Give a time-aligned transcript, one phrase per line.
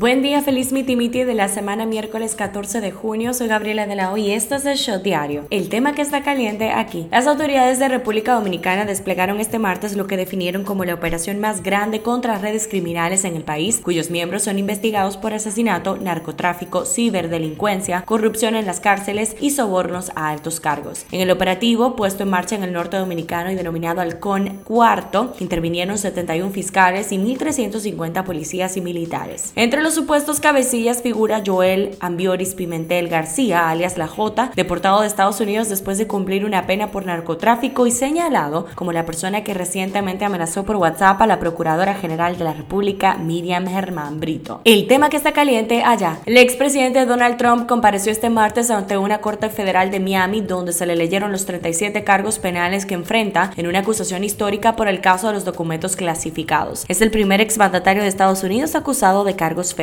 [0.00, 3.34] Buen día, feliz miti miti de la semana miércoles 14 de junio.
[3.34, 5.44] Soy Gabriela de la O y esto es el Shot Diario.
[5.50, 7.06] El tema que está caliente aquí.
[7.10, 11.62] Las autoridades de República Dominicana desplegaron este martes lo que definieron como la operación más
[11.62, 18.00] grande contra redes criminales en el país, cuyos miembros son investigados por asesinato, narcotráfico, ciberdelincuencia,
[18.06, 21.04] corrupción en las cárceles y sobornos a altos cargos.
[21.12, 25.98] En el operativo puesto en marcha en el norte dominicano y denominado Halcón Cuarto, intervinieron
[25.98, 29.52] 71 fiscales y 1.350 policías y militares.
[29.56, 35.40] Entre los supuestos cabecillas figura Joel Ambioris Pimentel García, alias La J, deportado de Estados
[35.40, 40.24] Unidos después de cumplir una pena por narcotráfico y señalado como la persona que recientemente
[40.24, 44.60] amenazó por WhatsApp a la Procuradora General de la República, Miriam Germán Brito.
[44.64, 46.18] El tema que está caliente allá.
[46.26, 50.86] El expresidente Donald Trump compareció este martes ante una corte federal de Miami donde se
[50.86, 55.28] le leyeron los 37 cargos penales que enfrenta en una acusación histórica por el caso
[55.28, 56.84] de los documentos clasificados.
[56.88, 59.74] Es el primer exmandatario de Estados Unidos acusado de cargos.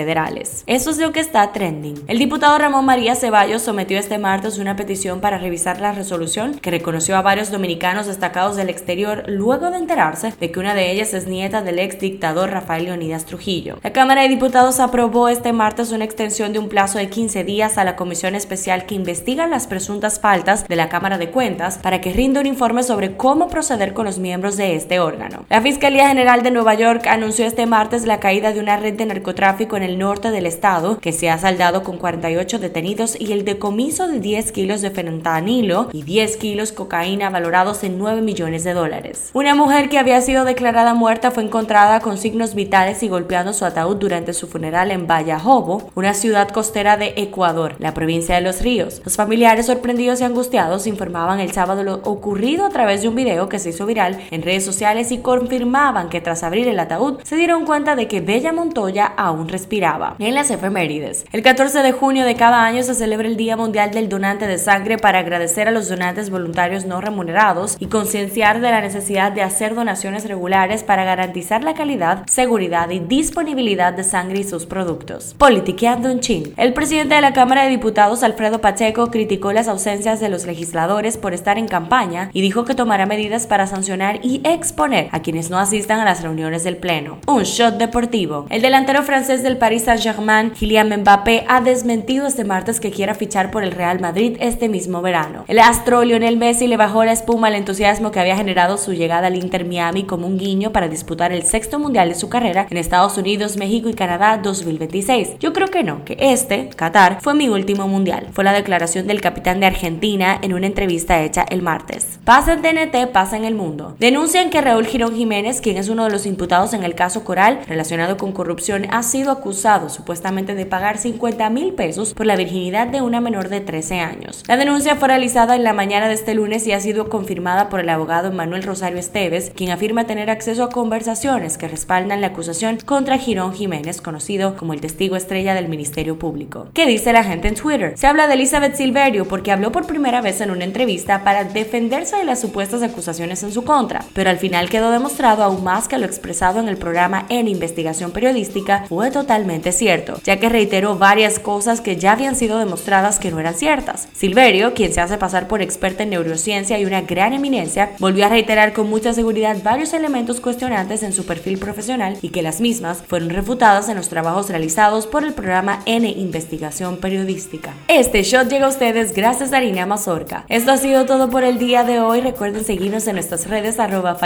[0.67, 2.03] Eso es lo que está trending.
[2.07, 6.71] El diputado Ramón María Ceballos sometió este martes una petición para revisar la resolución que
[6.71, 11.13] reconoció a varios dominicanos destacados del exterior luego de enterarse de que una de ellas
[11.13, 13.77] es nieta del ex dictador Rafael Leonidas Trujillo.
[13.83, 17.77] La Cámara de Diputados aprobó este martes una extensión de un plazo de 15 días
[17.77, 22.01] a la comisión especial que investiga las presuntas faltas de la Cámara de Cuentas para
[22.01, 25.45] que rinda un informe sobre cómo proceder con los miembros de este órgano.
[25.49, 29.05] La Fiscalía General de Nueva York anunció este martes la caída de una red de
[29.05, 33.45] narcotráfico en el norte del estado, que se ha saldado con 48 detenidos y el
[33.45, 38.73] decomiso de 10 kilos de fentanilo y 10 kilos cocaína valorados en 9 millones de
[38.73, 39.31] dólares.
[39.33, 43.65] Una mujer que había sido declarada muerta fue encontrada con signos vitales y golpeando su
[43.65, 48.61] ataúd durante su funeral en Vallajobo, una ciudad costera de Ecuador, la provincia de Los
[48.61, 49.01] Ríos.
[49.03, 53.49] Los familiares sorprendidos y angustiados informaban el sábado lo ocurrido a través de un video
[53.49, 57.35] que se hizo viral en redes sociales y confirmaban que tras abrir el ataúd se
[57.35, 59.47] dieron cuenta de que Bella Montoya aún
[59.77, 61.25] respiraba en las efemérides.
[61.31, 64.57] El 14 de junio de cada año se celebra el Día Mundial del Donante de
[64.57, 69.43] Sangre para agradecer a los donantes voluntarios no remunerados y concienciar de la necesidad de
[69.43, 75.35] hacer donaciones regulares para garantizar la calidad, seguridad y disponibilidad de sangre y sus productos.
[75.37, 76.53] Politiqueando en Chin.
[76.57, 81.17] El presidente de la Cámara de Diputados, Alfredo Pacheco, criticó las ausencias de los legisladores
[81.17, 85.51] por estar en campaña y dijo que tomará medidas para sancionar y exponer a quienes
[85.51, 87.19] no asistan a las reuniones del Pleno.
[87.27, 88.47] Un shot deportivo.
[88.49, 93.51] El delantero francés del Paris Saint-Germain, Kylian Mbappé, ha desmentido este martes que quiera fichar
[93.51, 95.43] por el Real Madrid este mismo verano.
[95.49, 99.27] El astro Lionel Messi le bajó la espuma al entusiasmo que había generado su llegada
[99.27, 102.77] al Inter Miami como un guiño para disputar el sexto mundial de su carrera en
[102.77, 105.37] Estados Unidos, México y Canadá 2026.
[105.39, 108.29] Yo creo que no, que este, Qatar, fue mi último mundial.
[108.31, 112.19] Fue la declaración del capitán de Argentina en una entrevista hecha el martes.
[112.23, 113.97] Pasa en TNT, pasa en el mundo.
[113.99, 117.59] Denuncian que Raúl Girón Jiménez, quien es uno de los imputados en el caso Coral
[117.67, 122.87] relacionado con corrupción, ha sido acusado supuestamente de pagar 50 mil pesos por la virginidad
[122.87, 124.43] de una menor de 13 años.
[124.47, 127.79] La denuncia fue realizada en la mañana de este lunes y ha sido confirmada por
[127.79, 132.77] el abogado Manuel Rosario Esteves, quien afirma tener acceso a conversaciones que respaldan la acusación
[132.85, 136.67] contra Girón Jiménez, conocido como el testigo estrella del Ministerio Público.
[136.73, 137.93] ¿Qué dice la gente en Twitter?
[137.97, 142.17] Se habla de Elizabeth Silverio porque habló por primera vez en una entrevista para defenderse
[142.17, 145.97] de las supuestas acusaciones en su contra, pero al final quedó demostrado aún más que
[145.97, 149.36] lo expresado en el programa en investigación periodística fue totalmente
[149.71, 154.07] cierto, ya que reiteró varias cosas que ya habían sido demostradas que no eran ciertas.
[154.13, 158.29] Silverio, quien se hace pasar por experta en neurociencia y una gran eminencia, volvió a
[158.29, 163.03] reiterar con mucha seguridad varios elementos cuestionantes en su perfil profesional y que las mismas
[163.07, 167.73] fueron refutadas en los trabajos realizados por el programa N Investigación Periodística.
[167.87, 170.45] Este shot llega a ustedes gracias a Harina Mazorca.
[170.49, 172.21] Esto ha sido todo por el día de hoy.
[172.21, 174.17] Recuerden seguirnos en nuestras redes arroba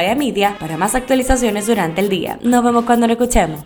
[0.59, 2.39] para más actualizaciones durante el día.
[2.41, 3.61] Nos vemos cuando lo escuchemos.